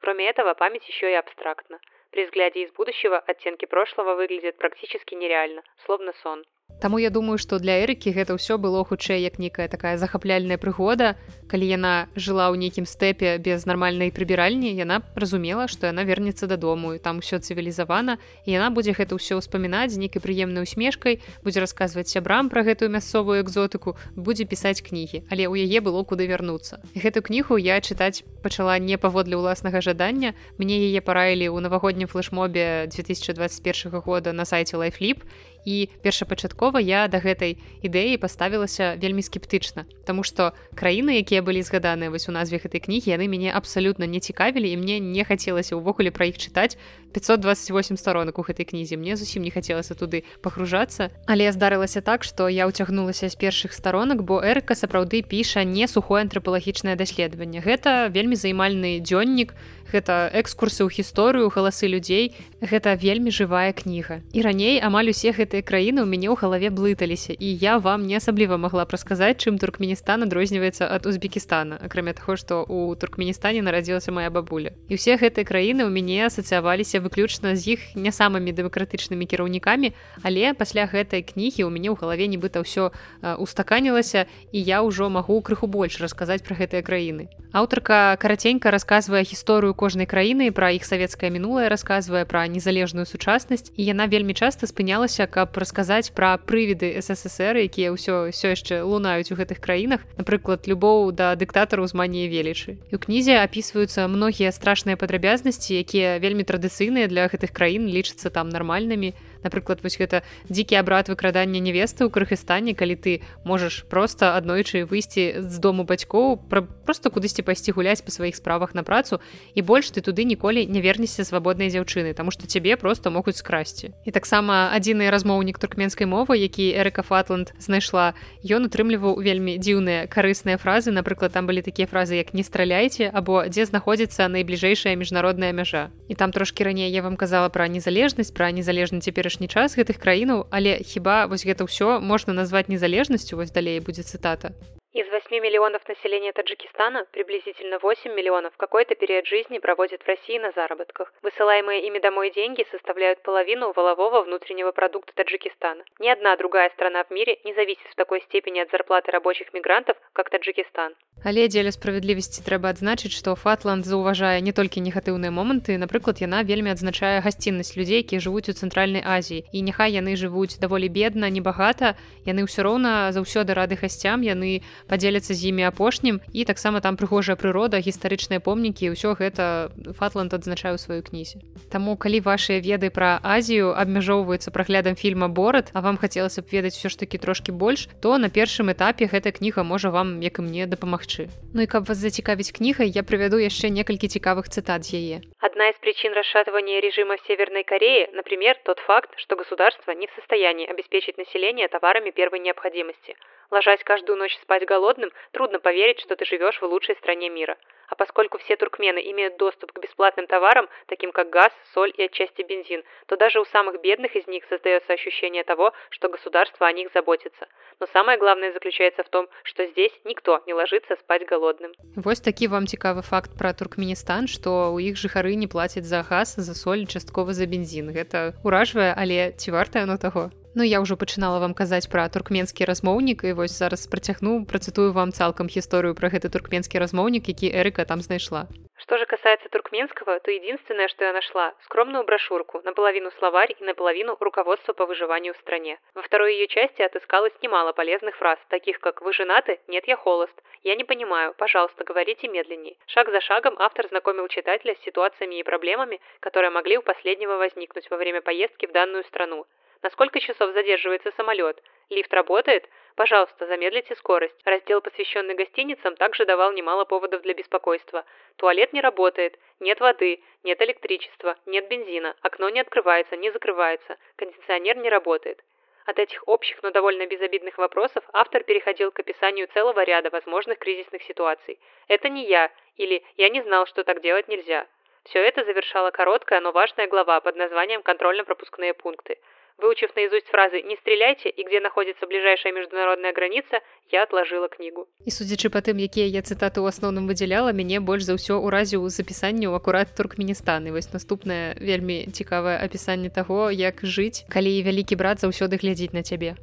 [0.00, 1.80] Кроме этого, память еще и абстрактна.
[2.10, 6.44] При взгляде из будущего оттенки прошлого выглядят практически нереально, словно сон.
[6.80, 11.16] Таму я думаю, што для эрыкі гэта ўсё было хутчэй як нейкая такая захапляльная прыгода.
[11.48, 16.92] Калі яна жыла ў нейкім стэпе без нармальнай прыбіральні, яна разумела, што яна вернецца дадому
[16.92, 21.64] і там усё цывілізавана і яна будзе гэта ўсё ўспамінаць з нейкай прыемнай усмешкай, будзе
[21.64, 26.84] расказваць сябрам пра гэтую мясцовую экзотыку, будзе пісаць кнігі, але ў яе было куды вярнуцца.
[26.92, 30.36] Гэтую кнігу я чытаць пачала не паводле ўласнага жадання.
[30.60, 35.24] Мне яе параілі ў навагоднім флешмобе 2021 года на сайце лайфліп
[35.66, 42.14] і першапачаткова я да гэтай ідэі паставілася вельмі скептычна Таму што краіны якія былі згаданыя
[42.14, 46.14] вось у назве гэтай кнігі яны мяне абсалютна не цікавілі і мне не хацелася ўвогуле
[46.14, 46.78] пра іх чытаць.
[47.10, 51.10] 528 сторонак у гэтай кнізе мне зусім не хацелася туды пагружацца.
[51.26, 56.22] Але здарылася так што я ўцягнулася з першых сторонак бо эрка сапраўды піша не сухое
[56.22, 57.58] антрапалагічнае даследаванне.
[57.66, 59.58] Гэта вельмі займальны дзённік
[59.90, 64.22] гэта экскурсы ў гісторыю галасы людзей гэта вельмі жывая кніга.
[64.30, 68.20] І раней амаль усе гэтыя краіны ў мяне ў галаве блыталіся і я вам не
[68.20, 74.28] асабліва магла прасказаць чым туркменістан адрозніваецца ад узбекістана акрамя таго што у туркменістане нарадзілася моя
[74.28, 74.76] бабуля.
[74.92, 80.52] І ўсе гэтыя краіны ў мяне асацыяваліся выключна з іх не самымі дэмакратычнымі кіраўнікамі але
[80.52, 82.92] пасля гэтай кнігі ў мяне ў галаве нібыта ўсё
[83.24, 87.32] устаканілася і я ўжо магу крыху больш расказаць пра гэтыя краіны.
[87.56, 93.86] Аўтарка караценька расказвае гісторыю кожнай краіны пра іх савецкае мінулае расказвае пра незалежную сучаснасць і
[93.86, 99.38] яна вельмі часта спынялася каб расказаць пра прывіды ссср якія ўсё все яшчэ лунаюць у
[99.38, 100.02] гэтых краінах.
[100.18, 102.82] Напрыклад любоў да дыктатару з маніяй велічы.
[102.90, 108.50] І у кнізе опісваюцца многія страшныя падрабязнасці якія вельмі традыцыйныя для гэтых краін лічацца там
[108.50, 109.14] нармальнымі
[109.46, 113.12] напрыклад вось гэта дзікі абрад выкрадання невесты ў кыргызстане калі ты
[113.46, 118.74] можаш просто аднойчы выйсці з дому бацькоў пра просто кудысьці пайсці гуляць па сваіх справах
[118.74, 119.22] на працу
[119.54, 123.92] і больш ты туды ніколі не вернешся свабоднай дзяўчыны таму што цябе просто могуць скрасці.
[124.04, 130.56] І таксама адзіны размоўнік туркменскай мовы які эрыка фатланд знайшла ён утрымліваў вельмі дзіўныя карысныя
[130.56, 130.90] фразы.
[130.90, 136.14] Напрыклад там былі такія фразы як не страляйце або дзе знаходзіцца найбліжэйшая міжнародная мяжа і
[136.14, 140.48] там трошки раней я вам казала пра незалежнасць пра незалежны цяперашні апошні час гэтых краінаў
[140.50, 143.36] але хіба вось гэта ўсё можна назваць незалежнасцю?
[143.36, 144.56] Вось далей будзе цытата
[144.95, 150.37] Из 8 миллионов населения Таджикистана приблизительно 8 миллионов в какой-то период жизни проводят в России
[150.37, 151.13] на заработках.
[151.21, 155.85] Высылаемые ими домой деньги составляют половину волового внутреннего продукта Таджикистана.
[155.99, 159.95] Ни одна другая страна в мире не зависит в такой степени от зарплаты рабочих мигрантов,
[160.11, 160.93] как Таджикистан.
[161.23, 166.73] Але дзеля справядлівасці трэба адзначыць, што Фатланд заўважае не толькі негатыўныя моманты, напрыклад, яна вельмі
[166.73, 169.45] адзначае гасціннасць людзей, якія жывуць у цэнтральнай Азіі.
[169.53, 171.93] І няхай яны жывуць даволі бедна, небагата,
[172.25, 176.20] яны ўсё роўна заўсёды рады гасцям, яны падзеляцца з імі апошнім.
[176.32, 181.42] І таксама там прыгожая прырода гістарычныя помнікі ўсё гэта фатланд адзначаю сваю кнізе.
[181.70, 186.76] Таму калі вашыя веды пра азію абмяжоўваюцца праглядам фільма борат а вам хацелася б ведаць
[186.78, 190.42] все ж таки трошки больш то на першым этапе гэта кніга можа вам як і
[190.42, 191.28] мне дапамагчы.
[191.54, 195.16] Ну і каб вас зацікавіць кнігай я прывяду яшчэ некалькі цікавых цытат з яе.
[195.40, 200.66] Одна из причин расшатывания режима Северной Корее, например, тот факт, что государство не в состоянии
[200.66, 203.16] обеспечить население товарами первой необходимости–
[203.51, 207.57] Ложась каждую ночь спать голодным, трудно поверить, что ты живешь в лучшей стране мира.
[207.89, 212.41] А поскольку все туркмены имеют доступ к бесплатным товарам, таким как газ, соль и отчасти
[212.41, 216.87] бензин, то даже у самых бедных из них создается ощущение того, что государство о них
[216.93, 217.47] заботится.
[217.81, 221.73] Но самое главное заключается в том, что здесь никто не ложится спать голодным.
[221.97, 226.39] Вось такі вам цікавы факт про Туркменістан, што ў іх жыхары не плацяць за газ,
[226.39, 227.91] за соль, часткова за бензін.
[227.91, 230.31] Гэта уражвае, але ці вартае оно таго?
[230.55, 235.15] Ну я ўжо пачынала вам казаць пра туркменскі размоўнік і вось зараз працягну працытую вам
[235.15, 238.47] цалкам гісторыю пра гэты туркменскі размоўнік які эрыка там знайшла
[238.81, 244.17] Что же касается туркменского, то единственное, что я нашла – скромную брошюрку, наполовину словарь и наполовину
[244.19, 245.79] руководство по выживанию в стране.
[245.93, 249.59] Во второй ее части отыскалось немало полезных фраз, таких как «Вы женаты?
[249.67, 250.33] Нет, я холост».
[250.63, 251.35] «Я не понимаю.
[251.37, 252.75] Пожалуйста, говорите медленнее».
[252.87, 257.89] Шаг за шагом автор знакомил читателя с ситуациями и проблемами, которые могли у последнего возникнуть
[257.91, 259.45] во время поездки в данную страну.
[259.86, 261.62] На сколько часов задерживается самолет?
[261.90, 262.68] Лифт работает?
[262.96, 264.34] Пожалуйста, замедлите скорость.
[264.44, 268.04] Раздел, посвященный гостиницам, также давал немало поводов для беспокойства.
[268.34, 274.76] Туалет не работает, нет воды, нет электричества, нет бензина, окно не открывается, не закрывается, кондиционер
[274.78, 275.40] не работает.
[275.84, 281.04] От этих общих, но довольно безобидных вопросов автор переходил к описанию целого ряда возможных кризисных
[281.04, 281.60] ситуаций.
[281.86, 284.66] «Это не я» или «Я не знал, что так делать нельзя».
[285.04, 289.18] Все это завершала короткая, но важная глава под названием «Контрольно-пропускные пункты».
[289.58, 294.86] Выучив наизусть фразы «не стреляйте» и «где находится ближайшая международная граница», я отложила книгу.
[295.00, 298.84] І судзячы па тым, якія я цытаты ў асноўным выдзяляла, мяне больш за ўсё ўразіў
[298.92, 300.68] запісанне ў акурат Туркменістан.
[300.68, 306.04] І вось наступнае вельмі цікавае апісанне таго, як жыць, калі вялікі брат заўсёды глядзіць на
[306.04, 306.36] цябе.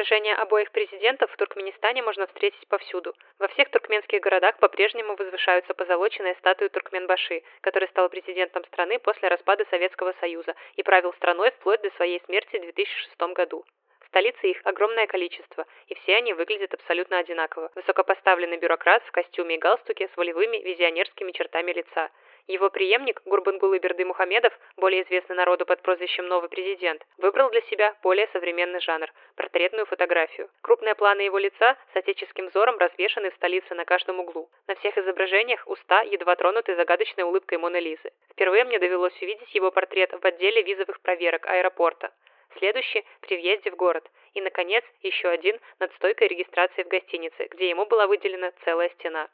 [0.00, 3.14] Изображения обоих президентов в Туркменистане можно встретить повсюду.
[3.38, 9.66] Во всех туркменских городах по-прежнему возвышаются позолоченные статуи Туркменбаши, который стал президентом страны после распада
[9.68, 13.62] Советского Союза и правил страной вплоть до своей смерти в 2006 году.
[14.00, 17.70] В столице их огромное количество, и все они выглядят абсолютно одинаково.
[17.74, 22.08] Высокопоставленный бюрократ в костюме и галстуке с волевыми визионерскими чертами лица–
[22.50, 27.94] его преемник Гурбангулы Берды Мухамедов, более известный народу под прозвищем «Новый президент», выбрал для себя
[28.02, 30.50] более современный жанр– портретную фотографию.
[30.62, 34.50] Крупные планы его лица с отеческим взором развешаны в столице на каждом углу.
[34.66, 38.10] На всех изображениях уста едва тронуты загадочной улыбкой Моны Лизы.
[38.32, 42.12] Впервые мне довелось увидеть его портрет в отделе визовых проверок аэропорта.
[42.58, 44.10] Следующий– при въезде в город.
[44.34, 49.28] И, наконец, еще один над стойкой регистрации в гостинице, где ему была выделена целая стена.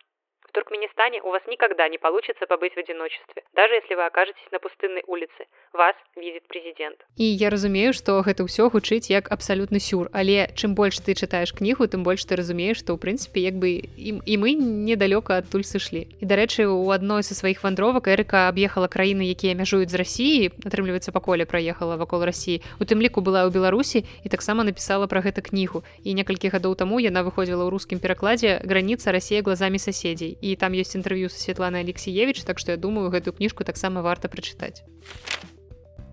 [0.57, 4.59] В Туркменистане у вас никогда не получится побыть в одиночестве, даже если вы окажетесь на
[4.59, 5.45] пустынной улице.
[5.75, 6.97] Вас видит президент.
[7.19, 11.53] І я разумею, што гэта ўсё гучыць як абсалютны сюр, але чым больш ты чытаеш
[11.53, 15.61] кнігу, тым больш ты разумееш, што ў прынцыпе як бы і, і мы недалёка адтуль
[15.61, 16.09] сышлі.
[16.09, 21.13] І дарэчы, у адной са сваіх вандровак эрыка аб'ехала краіны, якія мяжуюць з рассіі, атрымліваецца
[21.13, 22.65] па коле праехала вакол рассіі.
[22.81, 25.85] У тым ліку была ў Беларусі і таксама напісала пра гэта кнігу.
[26.01, 30.79] І некалькі гадоў таму яна выходзіла ў рускім перакладзе граніца рассія глазамі соседзей і там
[30.79, 34.87] ёсць інтэрв'ю са Светлана Алексеевич так што я думаю гэтую кніжку таксама варта прачытаць.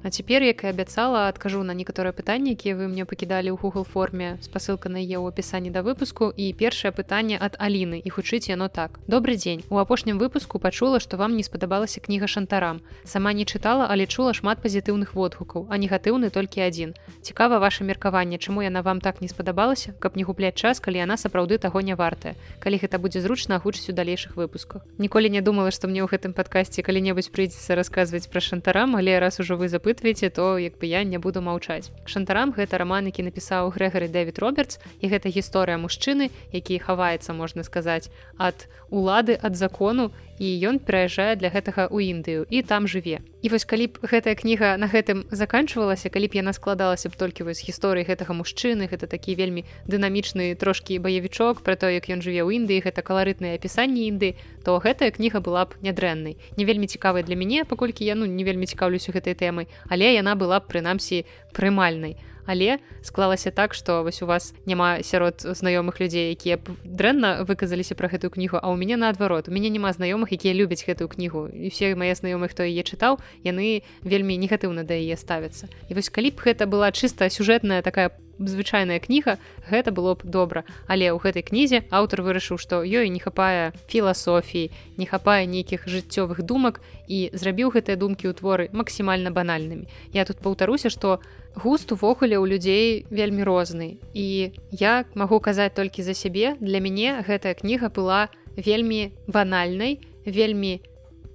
[0.03, 3.87] А цяпер як і абяцала адкажу на некаторыя пытанні якія вы мне пакідалі ў google
[3.87, 6.27] форме спасылка на е ў опісанні да выпуску.
[6.35, 8.99] І першае пытанне ад Аліны і хутчыць яно так.
[9.07, 13.87] Добрый дзень у апошнім выпуску пачула што вам не спадабалася кніга шантарам сама не чытала
[13.87, 18.43] але чула шмат пазітыўных водгукаў а негатыўны толькі адзін цікава ваше меркаванне.
[18.43, 19.95] Чаму яна вам так не спадабалася?
[20.03, 23.87] Каб не губляць час калі яна сапраўды таго не вартая калі гэта будзе зручна агучыць
[23.87, 28.43] у далейшых выпусках ніколі не думала што мне ў гэтым падкасці калі-небудзь прыйдзецца расказваць пра
[28.43, 31.91] шантарам але раз ужо вы запы выпытваеце то як бы я не буду маўчаць.
[32.05, 37.63] Шантарам гэта роман які напісаў грэгары дэвид робертс і гэта гісторыя мужчыны які хаваецца можна
[37.63, 40.11] сказаць ад улады ад закону
[40.43, 43.23] і ён пераязджае для гэтага ў індыю і там жыве.
[43.39, 47.47] І вось калі б гэтая кніга на гэтым заканчвалася калі б яна складалася б толькі
[47.47, 52.43] вось гісторыі гэтага мужчыны гэта такі вельмі дынамічны трошкі баявічок про то як ён жыве
[52.43, 54.35] ў індыі гэта каларытнае апісанне інды
[54.67, 56.35] то гэтая кніга была б нядрэннай.
[56.59, 60.35] Не вельмі цікавай для мяне паколькі я ну не вельмі цікаўлюся гэтай тэмай але яна
[60.35, 61.23] была б прынамсі
[61.55, 62.19] прымальнай.
[62.19, 67.95] а але склалася так что вось у вас няма сярод знаёмых людзей якія дрэнна выказаліся
[67.95, 69.47] про гэтую кнігу а у мяне наадварот.
[69.47, 71.47] У мяне няма знаёмых якія любяць гэтую кнігу.
[71.47, 75.67] І все мае знаёмых хто яе чытаў яны вельмі негатыўна да яе ставяцца.
[75.89, 79.37] І вось калі б гэта была чыста сюжэтная такая звычайная кніга
[79.69, 80.63] гэта было б добра.
[80.87, 86.41] Але ў гэтай кнізе аўтар вырашыў што ёй не хапае філасофіі не хапае нейкіх жыццёвых
[86.41, 89.85] думак і зрабіў гэтыя думкі ў творы максімальна банальнымі.
[90.13, 93.97] Я тут паўтаруся што у густ увогуле ў людзей вельмі розны.
[94.13, 100.81] І я магу казаць толькі за сябе для мяне гэтая кніга была вельмі банальнай вельмі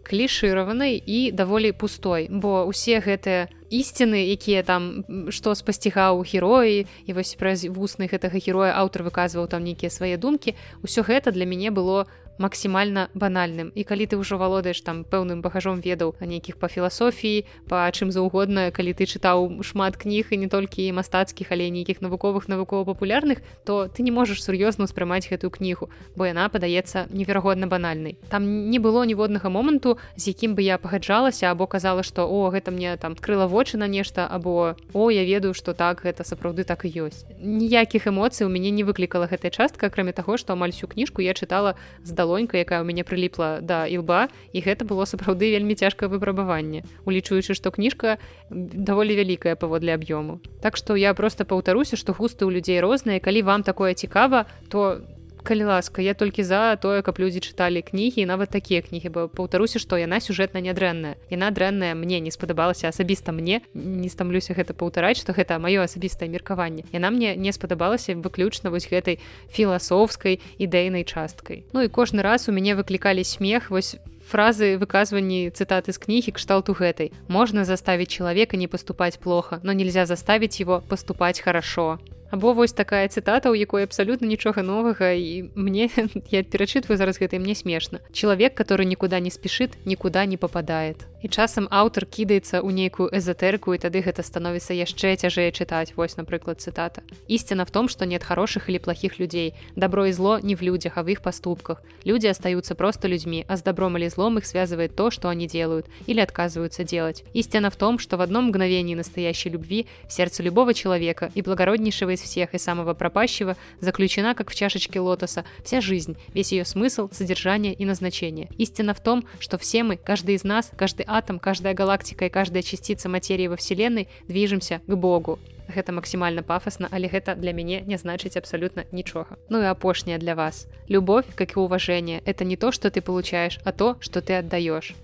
[0.09, 2.29] клішыраванай і даволі пустой.
[2.33, 8.73] Бо усе гэтыя ісціны якія там што спасцігаў героі і вось праз вусны гэтага героя
[8.81, 13.71] аўтар выказваў там нейкія свае думкі ўсё гэта для мяне было максімальна банальным.
[13.75, 18.71] І калі ты ўжо валодаеш там пэўным багажом ведаў нейкіх па філасофіі па чым заўгодна
[18.71, 24.03] калі ты чытаў шмат кніг і не толькі мастацкіх але нейкіх навуковых навукова-папулярных то ты
[24.07, 28.17] не можаш сур'ёзна ўспрымаць гэтую кнігу бо яна падаецца неверагодна банальнай.
[28.29, 32.71] Там не было ніводнага моманту з якім бы я пагаджалася або казала што о гэта
[32.71, 36.85] мне там крыла вочы на нешта або о я ведаю што так гэта сапраўды так
[36.85, 40.87] і ёсць ніякіх эмоцый у мяне не выклікала гэтая частка акрамя таго што амаль всю
[40.89, 41.75] кніжку я чытала
[42.05, 46.85] здала далонька якая ў мяне прыліпла да ілба і гэта было сапраўды вельмі цяжкае выпрабаванне
[47.09, 48.21] улічуючы што кніжка
[48.53, 50.45] даволі вялікая паводле аб'ёму.
[50.61, 55.01] Так што я просто паўтаруся што густы ў людзей розныя калі вам такое цікава то
[55.49, 59.81] калі ласка я толькі за тое каб людзі чыталі кнігі нават такія кнігі бо паўтаруся
[59.81, 63.65] што яна сюжэтна нядрэнная яна дрэнная мне не спадабалася асабіста мне.
[63.73, 68.93] Не стамлюся гэта паўтараць што гэта маё асабістае меркаванне яна мне не спадабалася выключна вось
[68.93, 73.97] гэтай філасофскай ідэйнай часткай Ну і кожны раз у мяне выклікалі смех вось
[74.29, 80.05] фразы выказванні цытаты з кнігі кшталту гэтай можна заставить человека не поступать плохо но нельзя
[80.05, 81.97] заставить его поступать хорошо
[82.31, 85.89] або вось такая цытата у якой абсалютна нічога новага і мне
[86.31, 88.01] я перачытваю зараз гэта мне смешна.
[88.13, 93.72] Чалавек который никуда не спешит никуда не попадает і часам аўтар кідаецца ў нейкую эзотэрыку
[93.72, 98.24] і тады гэта становіцца яшчэ цяжэй чытаць вось напрыклад цытата істина в том что нет
[98.24, 102.28] хороших или плохих людей добро и зло не в людях а в их поступках люди
[102.28, 106.20] остаются просто людьми а с добром или злом их связывает то что они делают или
[106.20, 111.32] отказываются делать истина в том что в одном мгновении настоящей любви в сердце любого человека
[111.36, 116.52] и благороднейшего из всех и самого пропащего заключена как в чашечке лотоса вся жизнь весь
[116.52, 121.06] ее смысл содержание и назначение истина в том что все мы каждый из нас каждый
[121.09, 125.39] атом, каждая галактика и каждая частица материи во Вселенной движемся к Богу.
[125.75, 129.37] Гэта максімальна пафасна, але гэта для мяне не значыць абсалютна нічога.
[129.51, 130.67] Ну і апошняе для вас.
[130.89, 134.95] Любовь, как і уважение, это не то, что ты получаешь, а то, что ты отдаешь.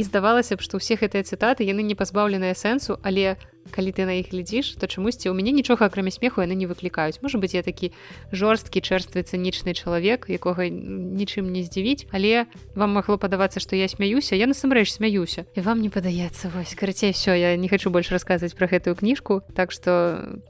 [0.00, 3.36] І здавалася б, што ўсе гэтыя цытаты яны не пазбаўленыя сэнсу, але
[3.68, 7.20] калі ты на іх глядзіш то чамусьці у мяне нічога акрамя смеху яны не выклікаюць.
[7.20, 7.92] Можа быть я такі
[8.32, 14.40] жорсткі чэрствы цынічны чалавек якога нічым не здзівіць але вам магло падавацца што я смяюся
[14.40, 15.44] я насамрэч смяюся.
[15.52, 19.44] І вам не падаецца вось карацей все я не хочу больш расказваць про гэтую кніжку
[19.52, 20.40] так что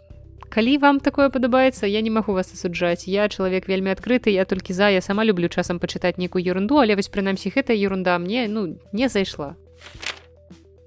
[0.51, 4.75] калі вам такое падабаецца я не магу вас асуджаць я чалавек вельмі адкрыты я толькі
[4.75, 8.19] за я сама люблю часам пачытаць нейкую ерунду але вось прынамсі гэтая ерунда.
[8.19, 9.57] Мне ну не зайшла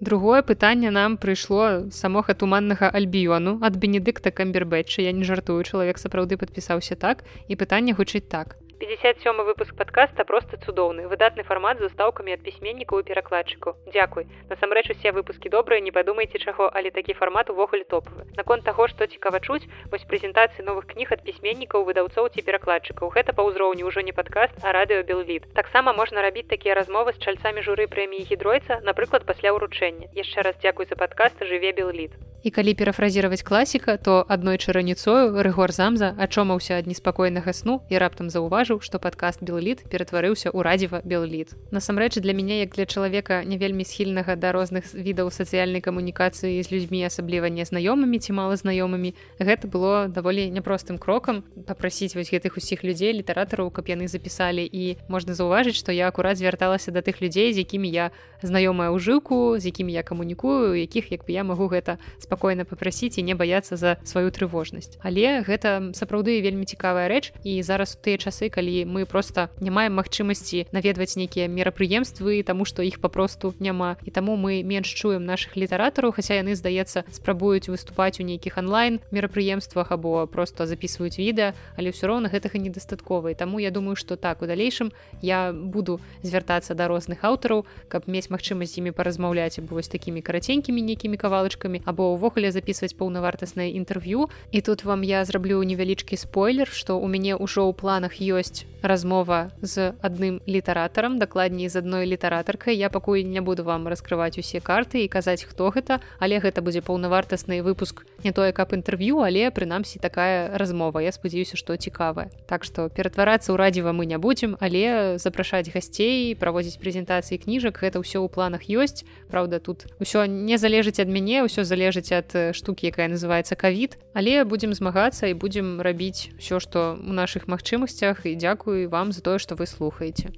[0.03, 4.99] Другое пытанне нам прыйшло самога туманнага альбіёну ад бенедыкта камбербэтча.
[5.01, 10.57] Я не жартую чалавек сапраўды падпісаўся так і пытанне гучыць так 57 выпуск подкаста просто
[10.57, 15.93] цудоўны выдатны фармат з устаўкамі ад пісьменнікаў і перакладчыкаў Дякуй насамрэч усе выпускі добрыя не
[15.95, 20.91] падумайце чаго але такі фармат увогуле топавы наконт таго што цікава чуць вось прэзентацыі новых
[20.91, 23.15] кніг ад пісьменнікаў выдаўцоў ці перакладчыкаў.
[23.15, 27.23] Гэта па ўзроўню ўжо не падкаст а радыо белвід таксама можна рабіць такія размовы з
[27.23, 30.11] чальцамі журы прэміі гідройца напрыклад пасля ўручэння.
[30.11, 35.71] Яшчэ раз дзякуй за падкаст жыве беллід і калі перафразіраваць класіка то аднойчы раніцою рэгор
[35.71, 41.55] замза ачомаўся ад неспакойнага сну і раптам заўважыў што падкаст белліт ператварыўся ў радзіва белліт
[41.71, 46.67] насамрэч для мяне як для чалавека не вельмі схільнага да розных відаў сацыяльнай камунікацыі з
[46.67, 52.83] людзьмі асабліва незнаёмымі ці мала знаёмымі гэта было даволі няпростым крокам папрасіць вось гэтых усіх
[52.83, 54.67] людзей літаратараў каб яны запісалі.
[54.67, 58.11] І можна заўважыць што я акурат звярталася да тых людзей з якімі я
[58.43, 63.21] знаёмая ўжыўку з якімі я камунікую якіх як бы я магу гэта спа спакойна попрасіць
[63.21, 64.97] і не баяцца за сваю трывожнасць.
[65.05, 69.93] Але гэта сапраўды вельмі цікавая рэч і зараз тыя часы калі мы просто не маем
[70.01, 74.01] магчымасці наведваць нейкія мерапрыемствы таму што іх папросту няма.
[74.01, 78.97] І таму мы менш чуем наших літаратараў хаця яны здаецца спрабуюць выступаць у нейкіх онлайн
[79.13, 83.29] мерапрыемствах або просто записываюць відэа але ўсё роўна гэтага недастаткова.
[83.29, 84.89] І таму я думаю что так у далейшым
[85.21, 90.81] я буду звяртацца да розных аўтараў каб мець магчымасць імі паразмаўляць або вось такімі караценькімі
[90.81, 96.95] нейкімі кавалачкамі або ўвогуле записываць паўнавартаснае інтэрв'ю і тут вам я зраблю невялічкі спойлер что
[96.95, 102.87] у мяне ўжо ў планах ёсць размова з адным літаратарам дакладней з адной літаратаркай я
[102.87, 107.59] пакуль не буду вам раскрываць усе карты і казаць хто гэта але гэта будзе паўнавартасны
[107.59, 111.03] выпуск не тое каб інтэрв'ю але прынамсі такая размова.
[111.03, 112.31] Я спадзяюся што цікавая.
[112.47, 117.99] Так што ператварацца ў радзіва мы не будзем але запрашаць гасцей праводзіць прэзентацыі кніжак гэта
[117.99, 119.03] ўсё ў планах ёсць.
[119.27, 124.43] Праўда тут усё не залежыць ад мяне ўсё залежыць ад штукі якая называется кавід але
[124.43, 129.39] будзем змагацца і будзем рабіць все што у наших магчымасцях і дзякую вам за тое
[129.39, 130.29] што вы слухаеце.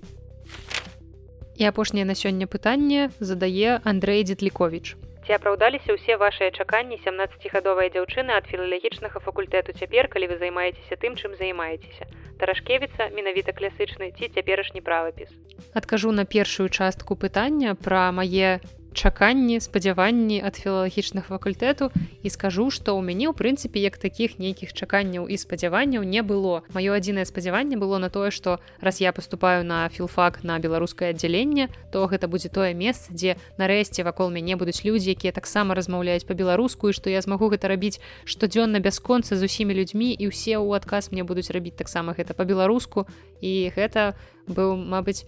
[1.56, 8.38] І апошняе на сёння пытанне задае Андрей дзетлікович ці апраўдаліся ўсе вашыя чаканні 17гадовыя дзяўчыны
[8.38, 12.06] ад філалагічнага факультэту цяпер калі вы займаецеся тым чым займаецеся?
[12.38, 15.34] Тарашкевіца менавіта класычны ці цяперашні правапіс?
[15.74, 18.62] Адкажу на першую частку пытання пра мае
[18.96, 21.92] чаканні спадзяванні ад філалагічных факультэту
[22.24, 26.64] і скажу што ў мяне ў прынцыпе як такіх нейкіх чаканняў і спадзяванняў не было.
[26.72, 31.68] Маё адзінае спадзяванне было на тое што раз я поступаю на філфак на беларускае аддзяленне
[31.92, 36.96] то гэта будзе тое месца дзе нарэшце вакол мяне будуць людзі якія таксама размаўляюць па-беларуску
[36.96, 41.28] што я змагу гэта рабіць штодзённа бясконца з усімі людзьмі і ўсе ў адказ мне
[41.28, 43.06] будуць рабіць таксама гэта па-беларуску.
[43.44, 44.16] І гэта
[44.48, 45.26] быў мабыць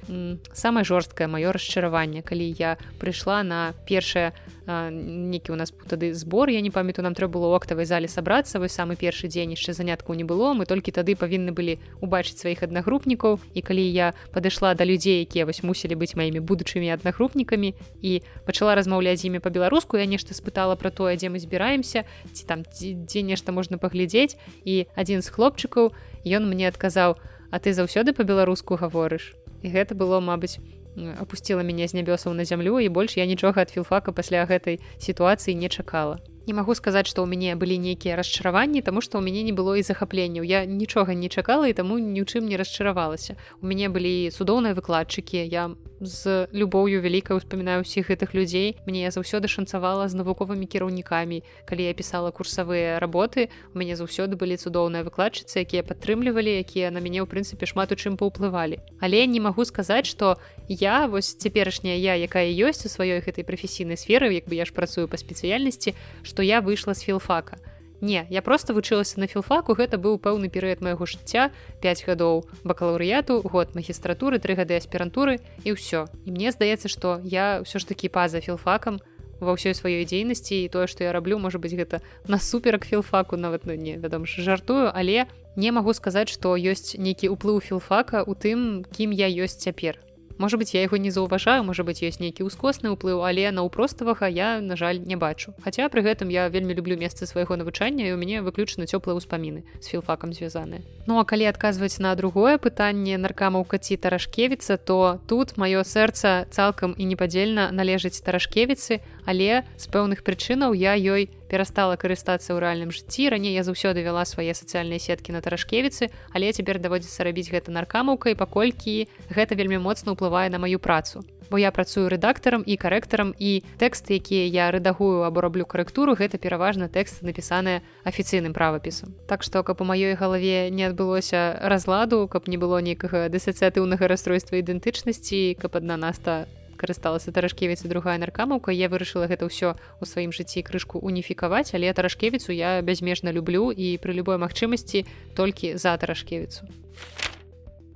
[0.53, 3.56] самае жорсткае маё расчараванне калі я прыйшла на
[3.87, 4.33] першае
[4.67, 6.49] нейкі у нас тады збор.
[6.49, 10.15] Я не памятаю нам трэба было октавай зале сабрацца вось самы першы дзень яшчэ заняткаў
[10.15, 10.53] не было.
[10.53, 13.39] Мы толькі тады павінны былі убачыць сваіх аднагрупнікаў.
[13.53, 18.11] І калі я падышла да людзей якія вось мусілі быць маімі будучымі аднагрупнікамі і
[18.43, 22.67] пачала размаўляць з імі па-беларуску я нешта спытала про тое дзе мы збіраемся ці там
[22.67, 24.35] дзе, нешта можна паглядзець.
[24.67, 25.95] І адзін з хлопчыкаў
[26.27, 27.15] ён мне адказаў
[27.49, 29.31] А ты заўсёды па-беларуску гаворыш.
[29.63, 30.59] І гэта было, мабыць,
[30.97, 35.55] апусціла мяне з нябёсаў на зямлю і больш я нічога ад філфака пасля гэтай сітуацыі
[35.55, 36.17] не чакала.
[36.47, 39.75] Не магу сказаць, што ў мяне былі нейкія расчараванні, таму што ў мяне не было
[39.75, 40.47] і захапленняў.
[40.47, 43.35] Я нічога не чакала і таму ні ў чым не расчаравалася.
[43.59, 45.43] У мяне былі цудоўныя выкладчыкі.
[45.43, 48.77] Я з любоўю вялікай успамінаю ўсіх гэтых людзей.
[48.85, 51.41] Мне заўсёды шанцавала з навуковымі кіраўнікамі.
[51.65, 57.01] Калі я пісала курсавыя работы, у мяне заўсёды былі цудоўныя выкладчыцы, якія падтрымлівалі, якія на
[57.01, 58.79] мяне ў прынцыпе шмат у чым паўплывалі.
[59.01, 60.37] Але не магу сказаць, што
[60.69, 64.73] я вось цяперашняя я, якая ёсць у сваёй гэтай прафесійнай сферы, як бы я ж
[64.73, 67.57] працую па спецыяльнасці, што я выйшла з філфака.
[68.01, 71.49] Не, я просто вучылася на філфаку, гэта быў пэўны перыяд майго жыцця,
[71.81, 76.05] 5 гадоў бакалаўрыяту, год магістратуры, тры гады аспірантуры і ўсё.
[76.25, 79.01] І мне здаецца, што я ўсё ж такі па-за філфакам
[79.41, 83.65] ва ўсёй сваёй дзейнасці і тое, што я раблю, можа быць гэта насуперак філфаку, нават
[83.65, 85.25] ну, не вядом ж жартую, але
[85.57, 89.97] не магу сказаць, што ёсць нейкі ўплыў філфака у тым, кім я ёсць цяпер
[90.37, 94.61] можа быть я яго не заўважаю можа быть ёсць нейкі ўскосны ўплыў але наўпроставага я
[94.61, 95.53] на жаль не бачу.
[95.63, 99.65] Хаця пры гэтым я вельмі люблю месца свайго навучання і у мяне выключана цёплыя ўспаміны
[99.81, 100.81] з філфакам звязаныя.
[101.07, 106.93] Ну а калі адказваць на другое пытанне наркамаўка ці таражкевіца то тут маё сэрца цалкам
[106.97, 113.27] і непадзельна належыць таражкевіцы але з пэўных прычынаў я ёй перастала карыстацца ў рэальным жыцці.
[113.27, 118.39] Раней я заўсёды вяла свае сацыяльныя сеткі на таражкевіцы але цяпер даводзіцца рабіць гэта наркамаўкай
[118.39, 121.27] паколькі гэта вельмі моцна ўплывае на маю працу.
[121.49, 126.35] Бо я працую рэдактарам і карэктарам і тэксты якія я рэдагую або раблю карэктуру гэта
[126.35, 129.15] пераважна тэксты напісаныя афіцыйным правапісам.
[129.27, 134.59] Так што каб у маёй галаве не адбылося разладу каб не было нейкага дысацыятыўнага расстройства
[134.59, 138.71] ідэнтычнасці каб адна наста карысталася таражкевіцы другая наркамаўка.
[138.71, 143.97] Я вырашыла гэта ўсё у сваім жыцці крышку уніфікаваць але таражкевіцу я бязмежна люблю і
[143.97, 146.69] пры любой магчымасці толькі за таражкевіцу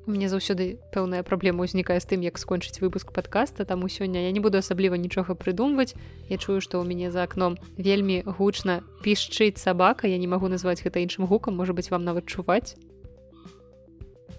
[0.06, 4.42] мне заўсёды пэўная праблема ўзнікае з тым як скончыць выпуск подкаста таму сёння я не
[4.42, 5.94] буду асабліва нічога прыдумваць.
[6.28, 10.82] Я чую што ў мяне за акном вельмі гучна пішчыць сабака я не магу назваць
[10.82, 12.76] гэта іншым гукам можа быть вам нават чуваць.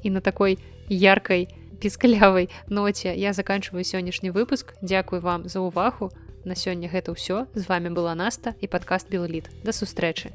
[0.02, 0.58] І на такой
[0.90, 1.46] яркай
[1.82, 3.14] не піскалявай ноце.
[3.16, 4.74] Я заканчиваю сённяшні выпуск.
[4.82, 6.14] Дзякую вам за ўвагу
[6.44, 7.50] на сёння гэта ўсё.
[7.58, 10.30] З вами была наста і падкаст белліт да сустрэчы